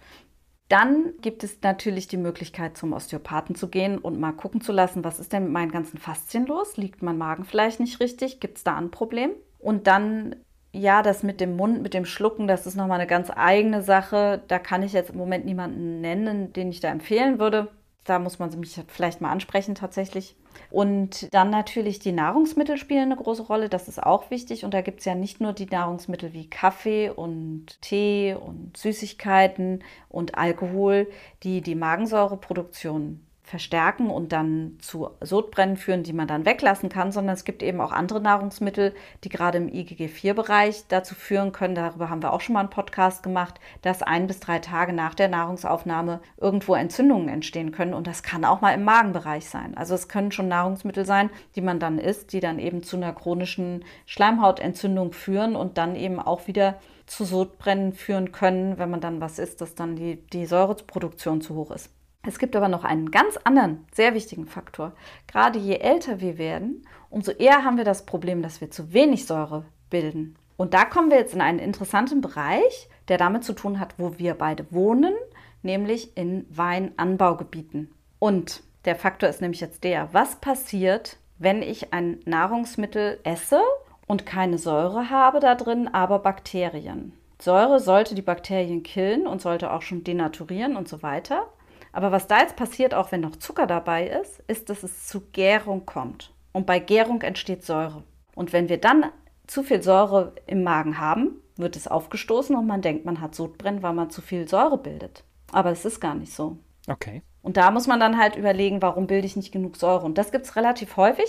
Dann 0.68 1.12
gibt 1.20 1.44
es 1.44 1.58
natürlich 1.62 2.08
die 2.08 2.16
Möglichkeit, 2.16 2.76
zum 2.76 2.92
Osteopathen 2.94 3.54
zu 3.54 3.68
gehen 3.68 3.98
und 3.98 4.18
mal 4.18 4.32
gucken 4.32 4.60
zu 4.60 4.72
lassen, 4.72 5.04
was 5.04 5.20
ist 5.20 5.32
denn 5.32 5.44
mit 5.44 5.52
meinen 5.52 5.70
ganzen 5.70 5.98
Faszien 5.98 6.46
los? 6.46 6.76
Liegt 6.76 7.02
mein 7.02 7.18
Magen 7.18 7.44
vielleicht 7.44 7.78
nicht 7.78 8.00
richtig? 8.00 8.40
Gibt 8.40 8.58
es 8.58 8.64
da 8.64 8.76
ein 8.76 8.90
Problem? 8.90 9.30
Und 9.58 9.86
dann 9.86 10.34
ja, 10.72 11.02
das 11.02 11.22
mit 11.22 11.40
dem 11.40 11.56
Mund, 11.56 11.82
mit 11.82 11.94
dem 11.94 12.06
Schlucken, 12.06 12.46
das 12.48 12.66
ist 12.66 12.76
nochmal 12.76 12.98
eine 12.98 13.06
ganz 13.06 13.30
eigene 13.34 13.82
Sache. 13.82 14.42
Da 14.48 14.58
kann 14.58 14.82
ich 14.82 14.92
jetzt 14.94 15.10
im 15.10 15.18
Moment 15.18 15.44
niemanden 15.44 16.00
nennen, 16.00 16.52
den 16.52 16.70
ich 16.70 16.80
da 16.80 16.88
empfehlen 16.88 17.38
würde. 17.38 17.68
Da 18.04 18.18
muss 18.18 18.38
man 18.38 18.58
mich 18.58 18.80
vielleicht 18.88 19.20
mal 19.20 19.30
ansprechen 19.30 19.74
tatsächlich. 19.74 20.34
Und 20.70 21.32
dann 21.32 21.50
natürlich 21.50 21.98
die 21.98 22.12
Nahrungsmittel 22.12 22.76
spielen 22.76 23.12
eine 23.12 23.16
große 23.16 23.42
Rolle. 23.42 23.68
Das 23.68 23.86
ist 23.86 24.02
auch 24.02 24.30
wichtig. 24.30 24.64
Und 24.64 24.74
da 24.74 24.80
gibt 24.80 25.00
es 25.00 25.04
ja 25.04 25.14
nicht 25.14 25.40
nur 25.40 25.52
die 25.52 25.66
Nahrungsmittel 25.66 26.32
wie 26.32 26.48
Kaffee 26.48 27.10
und 27.10 27.80
Tee 27.82 28.34
und 28.34 28.76
Süßigkeiten 28.76 29.84
und 30.08 30.36
Alkohol, 30.36 31.06
die 31.42 31.60
die 31.60 31.74
Magensäureproduktion 31.74 33.20
verstärken 33.42 34.08
und 34.08 34.32
dann 34.32 34.78
zu 34.80 35.11
Sodbrennen 35.20 35.76
führen, 35.76 36.04
die 36.04 36.12
man 36.12 36.28
dann 36.28 36.46
weglassen 36.46 36.88
kann, 36.88 37.11
sondern 37.11 37.34
es 37.34 37.44
gibt 37.44 37.62
eben 37.62 37.80
auch 37.80 37.90
andere 37.90 38.20
Nahrungsmittel, 38.20 38.94
die 39.25 39.28
gerade 39.28 39.58
im 39.58 39.68
IgG4-Bereich 39.68 40.84
dazu 40.88 41.14
führen 41.14 41.52
können, 41.52 41.75
darüber 41.75 42.08
haben 42.08 42.22
wir 42.22 42.32
auch 42.32 42.40
schon 42.40 42.54
mal 42.54 42.61
einen 42.61 42.70
Podcast 42.70 43.22
gemacht, 43.22 43.61
dass 43.82 44.02
ein 44.02 44.28
bis 44.28 44.40
drei 44.40 44.61
Tage 44.61 44.92
nach 44.92 45.14
der 45.14 45.28
Nahrungsaufnahme 45.28 46.20
irgendwo 46.37 46.75
Entzündungen 46.75 47.28
entstehen 47.28 47.72
können 47.72 47.94
und 47.94 48.06
das 48.06 48.22
kann 48.22 48.44
auch 48.44 48.61
mal 48.61 48.75
im 48.75 48.84
Magenbereich 48.84 49.49
sein. 49.49 49.76
Also 49.76 49.94
es 49.94 50.08
können 50.08 50.30
schon 50.30 50.49
Nahrungsmittel 50.49 51.04
sein, 51.04 51.28
die 51.56 51.62
man 51.62 51.80
dann 51.80 51.99
isst, 51.99 52.32
die 52.32 52.40
dann 52.40 52.61
eben 52.61 52.84
zu 52.84 52.96
einer 52.96 53.12
chronischen 53.12 53.84
Schleimhautentzündung 54.06 55.12
führen 55.12 55.56
und 55.56 55.78
dann 55.78 55.96
eben 55.96 56.20
auch 56.20 56.46
wieder 56.46 56.78
zu 57.06 57.25
Sodbrennen 57.25 57.92
führen 57.92 58.30
können, 58.30 58.78
wenn 58.78 58.90
man 58.90 59.00
dann 59.00 59.20
was 59.20 59.40
isst, 59.40 59.61
dass 59.61 59.75
dann 59.75 59.96
die, 59.96 60.25
die 60.28 60.46
Säureproduktion 60.46 61.40
zu 61.40 61.56
hoch 61.56 61.72
ist. 61.72 61.90
Es 62.24 62.38
gibt 62.38 62.54
aber 62.54 62.68
noch 62.68 62.84
einen 62.84 63.10
ganz 63.10 63.36
anderen, 63.44 63.84
sehr 63.92 64.14
wichtigen 64.14 64.46
Faktor. 64.46 64.92
Gerade 65.26 65.58
je 65.58 65.76
älter 65.76 66.20
wir 66.20 66.38
werden, 66.38 66.86
umso 67.10 67.32
eher 67.32 67.64
haben 67.64 67.76
wir 67.76 67.84
das 67.84 68.06
Problem, 68.06 68.42
dass 68.42 68.60
wir 68.60 68.70
zu 68.70 68.92
wenig 68.92 69.26
Säure 69.26 69.64
bilden. 69.90 70.36
Und 70.56 70.74
da 70.74 70.84
kommen 70.84 71.10
wir 71.10 71.18
jetzt 71.18 71.34
in 71.34 71.40
einen 71.40 71.58
interessanten 71.58 72.20
Bereich, 72.20 72.88
der 73.08 73.18
damit 73.18 73.42
zu 73.42 73.52
tun 73.52 73.80
hat, 73.80 73.94
wo 73.98 74.18
wir 74.18 74.34
beide 74.34 74.70
wohnen, 74.70 75.14
nämlich 75.62 76.16
in 76.16 76.46
Weinanbaugebieten. 76.50 77.92
Und 78.20 78.62
der 78.84 78.94
Faktor 78.94 79.28
ist 79.28 79.40
nämlich 79.40 79.60
jetzt 79.60 79.82
der, 79.82 80.12
was 80.12 80.36
passiert, 80.36 81.16
wenn 81.38 81.62
ich 81.62 81.92
ein 81.92 82.20
Nahrungsmittel 82.24 83.18
esse 83.24 83.60
und 84.06 84.26
keine 84.26 84.58
Säure 84.58 85.10
habe 85.10 85.40
da 85.40 85.56
drin, 85.56 85.88
aber 85.92 86.20
Bakterien. 86.20 87.12
Säure 87.40 87.80
sollte 87.80 88.14
die 88.14 88.22
Bakterien 88.22 88.84
killen 88.84 89.26
und 89.26 89.42
sollte 89.42 89.72
auch 89.72 89.82
schon 89.82 90.04
denaturieren 90.04 90.76
und 90.76 90.88
so 90.88 91.02
weiter. 91.02 91.48
Aber 91.92 92.11
was 92.11 92.26
da 92.26 92.40
jetzt 92.40 92.56
passiert, 92.56 92.94
auch 92.94 93.12
wenn 93.12 93.20
noch 93.20 93.37
Zucker 93.37 93.66
dabei 93.66 94.08
ist, 94.08 94.40
ist, 94.49 94.70
dass 94.70 94.82
es 94.82 95.06
zu 95.06 95.20
Gärung 95.32 95.87
kommt. 95.87 96.32
Und 96.52 96.66
bei 96.66 96.78
Gärung 96.78 97.22
entsteht 97.22 97.64
Säure. 97.64 98.02
Und 98.34 98.52
wenn 98.52 98.68
wir 98.68 98.78
dann 98.78 99.06
zu 99.46 99.62
viel 99.62 99.82
Säure 99.82 100.34
im 100.46 100.62
Magen 100.62 100.99
haben, 100.99 101.37
wird 101.56 101.76
es 101.76 101.87
aufgestoßen 101.88 102.56
und 102.56 102.66
man 102.66 102.80
denkt, 102.80 103.04
man 103.04 103.20
hat 103.20 103.34
Sodbrennen, 103.34 103.82
weil 103.82 103.92
man 103.92 104.11
zu 104.11 104.22
viel 104.22 104.49
Säure 104.49 104.78
bildet. 104.78 105.25
Aber 105.52 105.70
es 105.70 105.84
ist 105.84 106.00
gar 106.00 106.14
nicht 106.14 106.32
so. 106.32 106.56
Okay. 106.88 107.22
Und 107.42 107.56
da 107.56 107.70
muss 107.70 107.87
man 107.87 108.00
dann 108.00 108.18
halt 108.18 108.37
überlegen, 108.37 108.80
warum 108.80 109.06
bilde 109.06 109.26
ich 109.26 109.37
nicht 109.37 109.52
genug 109.52 109.76
Säure. 109.76 110.06
Und 110.06 110.16
das 110.16 110.32
gibt 110.32 110.46
es 110.46 110.56
relativ 110.56 110.96
häufig. 110.96 111.26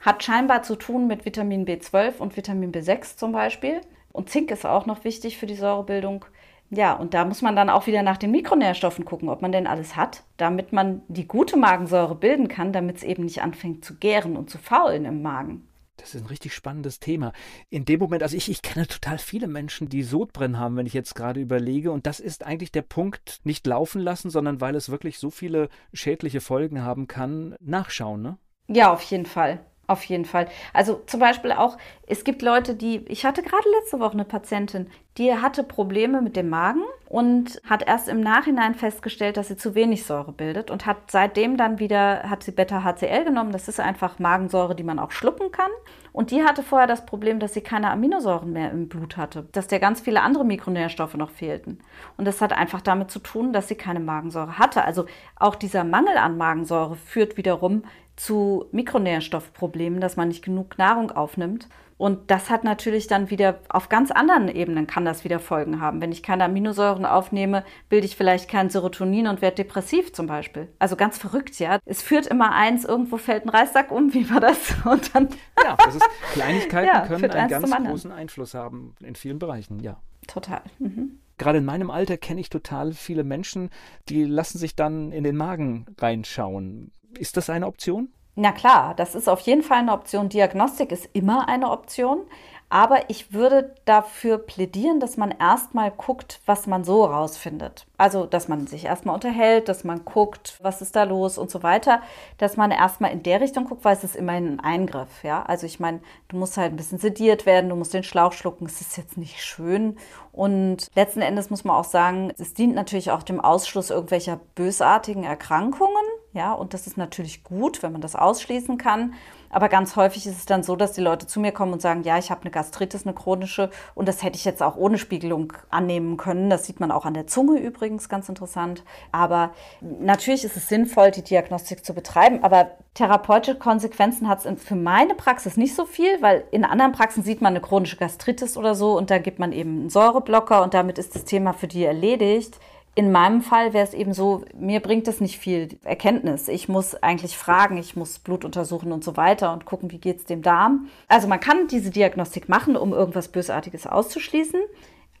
Hat 0.00 0.22
scheinbar 0.22 0.62
zu 0.62 0.76
tun 0.76 1.06
mit 1.06 1.24
Vitamin 1.24 1.66
B12 1.66 2.18
und 2.18 2.36
Vitamin 2.36 2.72
B6 2.72 3.16
zum 3.16 3.32
Beispiel. 3.32 3.80
Und 4.12 4.30
Zink 4.30 4.50
ist 4.50 4.64
auch 4.64 4.86
noch 4.86 5.04
wichtig 5.04 5.36
für 5.36 5.46
die 5.46 5.56
Säurebildung. 5.56 6.24
Ja, 6.70 6.94
und 6.94 7.14
da 7.14 7.24
muss 7.24 7.42
man 7.42 7.54
dann 7.54 7.70
auch 7.70 7.86
wieder 7.86 8.02
nach 8.02 8.16
den 8.16 8.32
Mikronährstoffen 8.32 9.04
gucken, 9.04 9.28
ob 9.28 9.40
man 9.40 9.52
denn 9.52 9.66
alles 9.66 9.94
hat, 9.94 10.24
damit 10.36 10.72
man 10.72 11.02
die 11.08 11.28
gute 11.28 11.56
Magensäure 11.56 12.16
bilden 12.16 12.48
kann, 12.48 12.72
damit 12.72 12.96
es 12.96 13.02
eben 13.04 13.24
nicht 13.24 13.42
anfängt 13.42 13.84
zu 13.84 13.96
gären 13.96 14.36
und 14.36 14.50
zu 14.50 14.58
faulen 14.58 15.04
im 15.04 15.22
Magen. 15.22 15.68
Das 15.96 16.14
ist 16.14 16.22
ein 16.22 16.26
richtig 16.26 16.54
spannendes 16.54 17.00
Thema. 17.00 17.32
In 17.70 17.84
dem 17.84 18.00
Moment, 18.00 18.22
also 18.22 18.36
ich, 18.36 18.50
ich 18.50 18.62
kenne 18.62 18.86
total 18.86 19.18
viele 19.18 19.48
Menschen, 19.48 19.88
die 19.88 20.02
Sodbrennen 20.02 20.58
haben, 20.58 20.76
wenn 20.76 20.86
ich 20.86 20.92
jetzt 20.92 21.14
gerade 21.14 21.40
überlege. 21.40 21.90
Und 21.90 22.06
das 22.06 22.20
ist 22.20 22.44
eigentlich 22.44 22.70
der 22.70 22.82
Punkt, 22.82 23.40
nicht 23.44 23.66
laufen 23.66 24.00
lassen, 24.02 24.28
sondern 24.28 24.60
weil 24.60 24.74
es 24.74 24.90
wirklich 24.90 25.18
so 25.18 25.30
viele 25.30 25.68
schädliche 25.94 26.40
Folgen 26.40 26.82
haben 26.82 27.06
kann, 27.06 27.56
nachschauen, 27.60 28.20
ne? 28.20 28.38
Ja, 28.68 28.92
auf 28.92 29.02
jeden 29.02 29.26
Fall. 29.26 29.60
Auf 29.86 30.02
jeden 30.04 30.24
Fall. 30.24 30.48
Also 30.72 31.00
zum 31.06 31.20
Beispiel 31.20 31.52
auch, 31.52 31.78
es 32.06 32.22
gibt 32.22 32.42
Leute, 32.42 32.74
die, 32.74 33.04
ich 33.08 33.24
hatte 33.24 33.42
gerade 33.42 33.68
letzte 33.80 33.98
Woche 33.98 34.12
eine 34.12 34.24
Patientin, 34.24 34.88
die 35.18 35.34
hatte 35.34 35.64
Probleme 35.64 36.22
mit 36.22 36.36
dem 36.36 36.48
Magen 36.48 36.82
und 37.08 37.60
hat 37.64 37.86
erst 37.86 38.08
im 38.08 38.20
Nachhinein 38.20 38.74
festgestellt, 38.74 39.36
dass 39.36 39.48
sie 39.48 39.56
zu 39.56 39.74
wenig 39.74 40.04
Säure 40.04 40.32
bildet 40.32 40.70
und 40.70 40.86
hat 40.86 41.10
seitdem 41.10 41.56
dann 41.56 41.78
wieder, 41.78 42.24
hat 42.24 42.44
sie 42.44 42.52
Beta-HCl 42.52 43.24
genommen. 43.24 43.50
Das 43.50 43.66
ist 43.66 43.80
einfach 43.80 44.18
Magensäure, 44.18 44.76
die 44.76 44.84
man 44.84 44.98
auch 44.98 45.10
schlucken 45.10 45.50
kann. 45.50 45.70
Und 46.12 46.30
die 46.30 46.44
hatte 46.44 46.62
vorher 46.62 46.86
das 46.86 47.06
Problem, 47.06 47.40
dass 47.40 47.54
sie 47.54 47.60
keine 47.60 47.90
Aminosäuren 47.90 48.52
mehr 48.52 48.70
im 48.70 48.88
Blut 48.88 49.16
hatte, 49.16 49.48
dass 49.52 49.66
der 49.66 49.80
ganz 49.80 50.00
viele 50.00 50.22
andere 50.22 50.44
Mikronährstoffe 50.44 51.14
noch 51.14 51.30
fehlten. 51.30 51.78
Und 52.16 52.26
das 52.26 52.40
hat 52.40 52.52
einfach 52.52 52.80
damit 52.80 53.10
zu 53.10 53.18
tun, 53.18 53.52
dass 53.52 53.68
sie 53.68 53.74
keine 53.74 54.00
Magensäure 54.00 54.58
hatte. 54.58 54.84
Also 54.84 55.06
auch 55.34 55.56
dieser 55.56 55.84
Mangel 55.84 56.16
an 56.16 56.36
Magensäure 56.36 56.96
führt 56.96 57.36
wiederum 57.36 57.82
zu 58.16 58.64
Mikronährstoffproblemen, 58.72 60.00
dass 60.00 60.16
man 60.16 60.28
nicht 60.28 60.44
genug 60.44 60.78
Nahrung 60.78 61.10
aufnimmt. 61.10 61.68
Und 61.98 62.30
das 62.30 62.50
hat 62.50 62.62
natürlich 62.62 63.06
dann 63.06 63.30
wieder 63.30 63.60
auf 63.68 63.88
ganz 63.88 64.10
anderen 64.10 64.48
Ebenen 64.48 64.86
kann 64.86 65.04
das 65.04 65.24
wieder 65.24 65.40
Folgen 65.40 65.80
haben. 65.80 66.00
Wenn 66.02 66.12
ich 66.12 66.22
keine 66.22 66.44
Aminosäuren 66.44 67.06
aufnehme, 67.06 67.64
bilde 67.88 68.06
ich 68.06 68.16
vielleicht 68.16 68.50
kein 68.50 68.68
Serotonin 68.68 69.26
und 69.28 69.40
werde 69.40 69.56
depressiv 69.56 70.12
zum 70.12 70.26
Beispiel. 70.26 70.68
Also 70.78 70.96
ganz 70.96 71.16
verrückt, 71.16 71.58
ja. 71.58 71.78
Es 71.86 72.02
führt 72.02 72.26
immer 72.26 72.52
eins, 72.52 72.84
irgendwo 72.84 73.16
fällt 73.16 73.44
ein 73.44 73.48
Reissack 73.48 73.90
um, 73.90 74.12
wie 74.14 74.28
war 74.28 74.40
das? 74.40 74.58
Und 74.84 75.14
dann 75.14 75.28
ja, 75.62 75.76
das 75.76 75.96
ist, 75.96 76.04
Kleinigkeiten 76.32 76.86
ja, 76.94 77.06
können 77.06 77.30
einen 77.30 77.48
ganz 77.48 77.70
großen 77.70 78.12
Einfluss 78.12 78.54
haben 78.54 78.94
in 79.02 79.14
vielen 79.14 79.38
Bereichen, 79.38 79.80
ja. 79.80 79.96
Total. 80.26 80.62
Mhm. 80.78 81.20
Gerade 81.38 81.58
in 81.58 81.64
meinem 81.64 81.90
Alter 81.90 82.16
kenne 82.16 82.40
ich 82.40 82.48
total 82.48 82.92
viele 82.92 83.22
Menschen, 83.22 83.70
die 84.08 84.24
lassen 84.24 84.58
sich 84.58 84.74
dann 84.74 85.12
in 85.12 85.22
den 85.22 85.36
Magen 85.36 85.86
reinschauen. 85.98 86.92
Ist 87.18 87.36
das 87.36 87.50
eine 87.50 87.66
Option? 87.66 88.08
Na 88.38 88.52
klar, 88.52 88.94
das 88.94 89.14
ist 89.14 89.28
auf 89.28 89.40
jeden 89.40 89.62
Fall 89.62 89.78
eine 89.78 89.92
Option. 89.92 90.28
Diagnostik 90.28 90.92
ist 90.92 91.08
immer 91.14 91.48
eine 91.48 91.70
Option. 91.70 92.20
Aber 92.68 93.08
ich 93.10 93.32
würde 93.32 93.74
dafür 93.84 94.38
plädieren, 94.38 94.98
dass 94.98 95.16
man 95.16 95.30
erstmal 95.30 95.92
guckt, 95.92 96.40
was 96.46 96.66
man 96.66 96.82
so 96.82 97.04
rausfindet. 97.04 97.86
Also, 97.96 98.26
dass 98.26 98.48
man 98.48 98.66
sich 98.66 98.86
erstmal 98.86 99.14
unterhält, 99.14 99.68
dass 99.68 99.84
man 99.84 100.04
guckt, 100.04 100.58
was 100.60 100.82
ist 100.82 100.96
da 100.96 101.04
los 101.04 101.38
und 101.38 101.48
so 101.48 101.62
weiter. 101.62 102.02
Dass 102.38 102.56
man 102.56 102.72
erstmal 102.72 103.12
in 103.12 103.22
der 103.22 103.40
Richtung 103.40 103.66
guckt, 103.66 103.84
weil 103.84 103.96
es 103.96 104.02
ist 104.02 104.16
immerhin 104.16 104.58
ein 104.58 104.60
Eingriff. 104.60 105.22
Ja, 105.22 105.44
also 105.44 105.64
ich 105.64 105.78
meine, 105.78 106.00
du 106.26 106.36
musst 106.36 106.56
halt 106.56 106.72
ein 106.72 106.76
bisschen 106.76 106.98
sediert 106.98 107.46
werden, 107.46 107.70
du 107.70 107.76
musst 107.76 107.94
den 107.94 108.02
Schlauch 108.02 108.32
schlucken. 108.32 108.66
Es 108.66 108.80
ist 108.80 108.96
jetzt 108.96 109.16
nicht 109.16 109.44
schön. 109.44 109.96
Und 110.32 110.88
letzten 110.96 111.22
Endes 111.22 111.50
muss 111.50 111.62
man 111.62 111.76
auch 111.76 111.84
sagen, 111.84 112.32
es 112.36 112.52
dient 112.52 112.74
natürlich 112.74 113.12
auch 113.12 113.22
dem 113.22 113.40
Ausschluss 113.40 113.90
irgendwelcher 113.90 114.40
bösartigen 114.56 115.22
Erkrankungen. 115.22 116.04
Ja, 116.36 116.52
und 116.52 116.74
das 116.74 116.86
ist 116.86 116.98
natürlich 116.98 117.44
gut, 117.44 117.82
wenn 117.82 117.92
man 117.92 118.02
das 118.02 118.14
ausschließen 118.14 118.76
kann. 118.76 119.14
Aber 119.48 119.70
ganz 119.70 119.96
häufig 119.96 120.26
ist 120.26 120.36
es 120.36 120.44
dann 120.44 120.62
so, 120.62 120.76
dass 120.76 120.92
die 120.92 121.00
Leute 121.00 121.26
zu 121.26 121.40
mir 121.40 121.50
kommen 121.50 121.72
und 121.72 121.80
sagen, 121.80 122.02
ja, 122.02 122.18
ich 122.18 122.30
habe 122.30 122.42
eine 122.42 122.50
Gastritis, 122.50 123.06
eine 123.06 123.14
chronische, 123.14 123.70
und 123.94 124.06
das 124.06 124.22
hätte 124.22 124.36
ich 124.36 124.44
jetzt 124.44 124.62
auch 124.62 124.76
ohne 124.76 124.98
Spiegelung 124.98 125.54
annehmen 125.70 126.18
können. 126.18 126.50
Das 126.50 126.66
sieht 126.66 126.78
man 126.78 126.90
auch 126.90 127.06
an 127.06 127.14
der 127.14 127.26
Zunge 127.26 127.58
übrigens, 127.58 128.10
ganz 128.10 128.28
interessant. 128.28 128.84
Aber 129.12 129.54
natürlich 129.80 130.44
ist 130.44 130.58
es 130.58 130.68
sinnvoll, 130.68 131.10
die 131.10 131.22
Diagnostik 131.22 131.86
zu 131.86 131.94
betreiben. 131.94 132.44
Aber 132.44 132.72
therapeutische 132.92 133.56
Konsequenzen 133.58 134.28
hat 134.28 134.44
es 134.44 134.62
für 134.62 134.74
meine 134.74 135.14
Praxis 135.14 135.56
nicht 135.56 135.74
so 135.74 135.86
viel, 135.86 136.20
weil 136.20 136.44
in 136.50 136.66
anderen 136.66 136.92
Praxen 136.92 137.22
sieht 137.22 137.40
man 137.40 137.54
eine 137.54 137.62
chronische 137.62 137.96
Gastritis 137.96 138.58
oder 138.58 138.74
so 138.74 138.98
und 138.98 139.10
da 139.10 139.16
gibt 139.16 139.38
man 139.38 139.52
eben 139.52 139.80
einen 139.80 139.90
Säureblocker 139.90 140.62
und 140.62 140.74
damit 140.74 140.98
ist 140.98 141.14
das 141.14 141.24
Thema 141.24 141.54
für 141.54 141.66
die 141.66 141.84
erledigt. 141.86 142.60
In 142.98 143.12
meinem 143.12 143.42
Fall 143.42 143.74
wäre 143.74 143.84
es 143.84 143.92
eben 143.92 144.14
so, 144.14 144.46
mir 144.58 144.80
bringt 144.80 145.06
es 145.06 145.20
nicht 145.20 145.38
viel 145.38 145.78
Erkenntnis. 145.84 146.48
Ich 146.48 146.66
muss 146.66 146.94
eigentlich 146.94 147.36
fragen, 147.36 147.76
ich 147.76 147.94
muss 147.94 148.18
Blut 148.18 148.42
untersuchen 148.42 148.90
und 148.90 149.04
so 149.04 149.18
weiter 149.18 149.52
und 149.52 149.66
gucken, 149.66 149.90
wie 149.90 149.98
geht 149.98 150.20
es 150.20 150.24
dem 150.24 150.40
Darm. 150.40 150.88
Also 151.06 151.28
man 151.28 151.38
kann 151.38 151.68
diese 151.68 151.90
Diagnostik 151.90 152.48
machen, 152.48 152.74
um 152.74 152.94
irgendwas 152.94 153.28
Bösartiges 153.28 153.86
auszuschließen. 153.86 154.62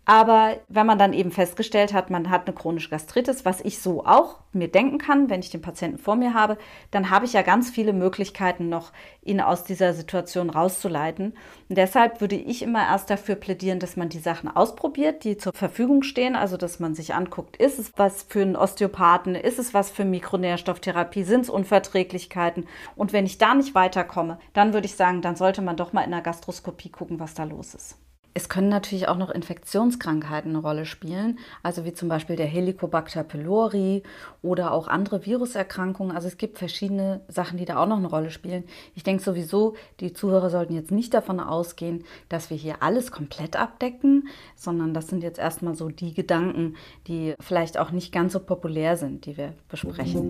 Aber 0.08 0.58
wenn 0.68 0.86
man 0.86 1.00
dann 1.00 1.12
eben 1.12 1.32
festgestellt 1.32 1.92
hat, 1.92 2.10
man 2.10 2.30
hat 2.30 2.46
eine 2.46 2.54
chronische 2.54 2.90
Gastritis, 2.90 3.44
was 3.44 3.60
ich 3.60 3.80
so 3.80 4.06
auch 4.06 4.38
mir 4.52 4.68
denken 4.68 4.98
kann, 4.98 5.28
wenn 5.28 5.40
ich 5.40 5.50
den 5.50 5.62
Patienten 5.62 5.98
vor 5.98 6.14
mir 6.14 6.32
habe, 6.32 6.58
dann 6.92 7.10
habe 7.10 7.24
ich 7.24 7.32
ja 7.32 7.42
ganz 7.42 7.70
viele 7.70 7.92
Möglichkeiten 7.92 8.68
noch, 8.68 8.92
ihn 9.24 9.40
aus 9.40 9.64
dieser 9.64 9.94
Situation 9.94 10.48
rauszuleiten. 10.48 11.34
Und 11.68 11.76
deshalb 11.76 12.20
würde 12.20 12.36
ich 12.36 12.62
immer 12.62 12.84
erst 12.86 13.10
dafür 13.10 13.34
plädieren, 13.34 13.80
dass 13.80 13.96
man 13.96 14.08
die 14.08 14.20
Sachen 14.20 14.48
ausprobiert, 14.48 15.24
die 15.24 15.38
zur 15.38 15.52
Verfügung 15.52 16.04
stehen. 16.04 16.36
Also, 16.36 16.56
dass 16.56 16.78
man 16.78 16.94
sich 16.94 17.12
anguckt, 17.12 17.56
ist 17.56 17.80
es 17.80 17.92
was 17.96 18.22
für 18.22 18.42
einen 18.42 18.54
Osteopathen, 18.54 19.34
ist 19.34 19.58
es 19.58 19.74
was 19.74 19.90
für 19.90 20.04
Mikronährstofftherapie, 20.04 21.24
sind 21.24 21.40
es 21.40 21.50
Unverträglichkeiten? 21.50 22.66
Und 22.94 23.12
wenn 23.12 23.26
ich 23.26 23.38
da 23.38 23.56
nicht 23.56 23.74
weiterkomme, 23.74 24.38
dann 24.52 24.72
würde 24.72 24.86
ich 24.86 24.94
sagen, 24.94 25.20
dann 25.20 25.34
sollte 25.34 25.62
man 25.62 25.76
doch 25.76 25.92
mal 25.92 26.02
in 26.02 26.12
der 26.12 26.20
Gastroskopie 26.20 26.90
gucken, 26.90 27.18
was 27.18 27.34
da 27.34 27.42
los 27.42 27.74
ist. 27.74 27.98
Es 28.36 28.50
können 28.50 28.68
natürlich 28.68 29.08
auch 29.08 29.16
noch 29.16 29.30
Infektionskrankheiten 29.30 30.50
eine 30.50 30.58
Rolle 30.58 30.84
spielen, 30.84 31.38
also 31.62 31.86
wie 31.86 31.94
zum 31.94 32.10
Beispiel 32.10 32.36
der 32.36 32.44
Helicobacter 32.44 33.24
pylori 33.24 34.02
oder 34.42 34.72
auch 34.72 34.88
andere 34.88 35.24
Viruserkrankungen. 35.24 36.14
Also 36.14 36.28
es 36.28 36.36
gibt 36.36 36.58
verschiedene 36.58 37.22
Sachen, 37.28 37.56
die 37.56 37.64
da 37.64 37.78
auch 37.78 37.86
noch 37.86 37.96
eine 37.96 38.08
Rolle 38.08 38.30
spielen. 38.30 38.64
Ich 38.94 39.04
denke 39.04 39.22
sowieso, 39.22 39.74
die 40.00 40.12
Zuhörer 40.12 40.50
sollten 40.50 40.74
jetzt 40.74 40.90
nicht 40.90 41.14
davon 41.14 41.40
ausgehen, 41.40 42.04
dass 42.28 42.50
wir 42.50 42.58
hier 42.58 42.82
alles 42.82 43.10
komplett 43.10 43.56
abdecken, 43.56 44.28
sondern 44.54 44.92
das 44.92 45.06
sind 45.06 45.22
jetzt 45.22 45.38
erstmal 45.38 45.74
so 45.74 45.88
die 45.88 46.12
Gedanken, 46.12 46.76
die 47.06 47.36
vielleicht 47.40 47.78
auch 47.78 47.90
nicht 47.90 48.12
ganz 48.12 48.34
so 48.34 48.40
populär 48.40 48.98
sind, 48.98 49.24
die 49.24 49.38
wir 49.38 49.54
besprechen. 49.70 50.28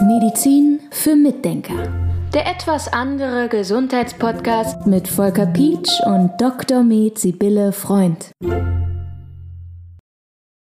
Medizin 0.00 0.80
für 0.90 1.14
Mitdenker. 1.14 2.23
Der 2.34 2.48
etwas 2.48 2.92
andere 2.92 3.48
Gesundheitspodcast 3.48 4.88
mit 4.88 5.06
Volker 5.06 5.46
Pietsch 5.46 6.00
und 6.04 6.32
Dr. 6.40 6.82
Med 6.82 7.16
Sibylle 7.16 7.70
Freund. 7.70 8.32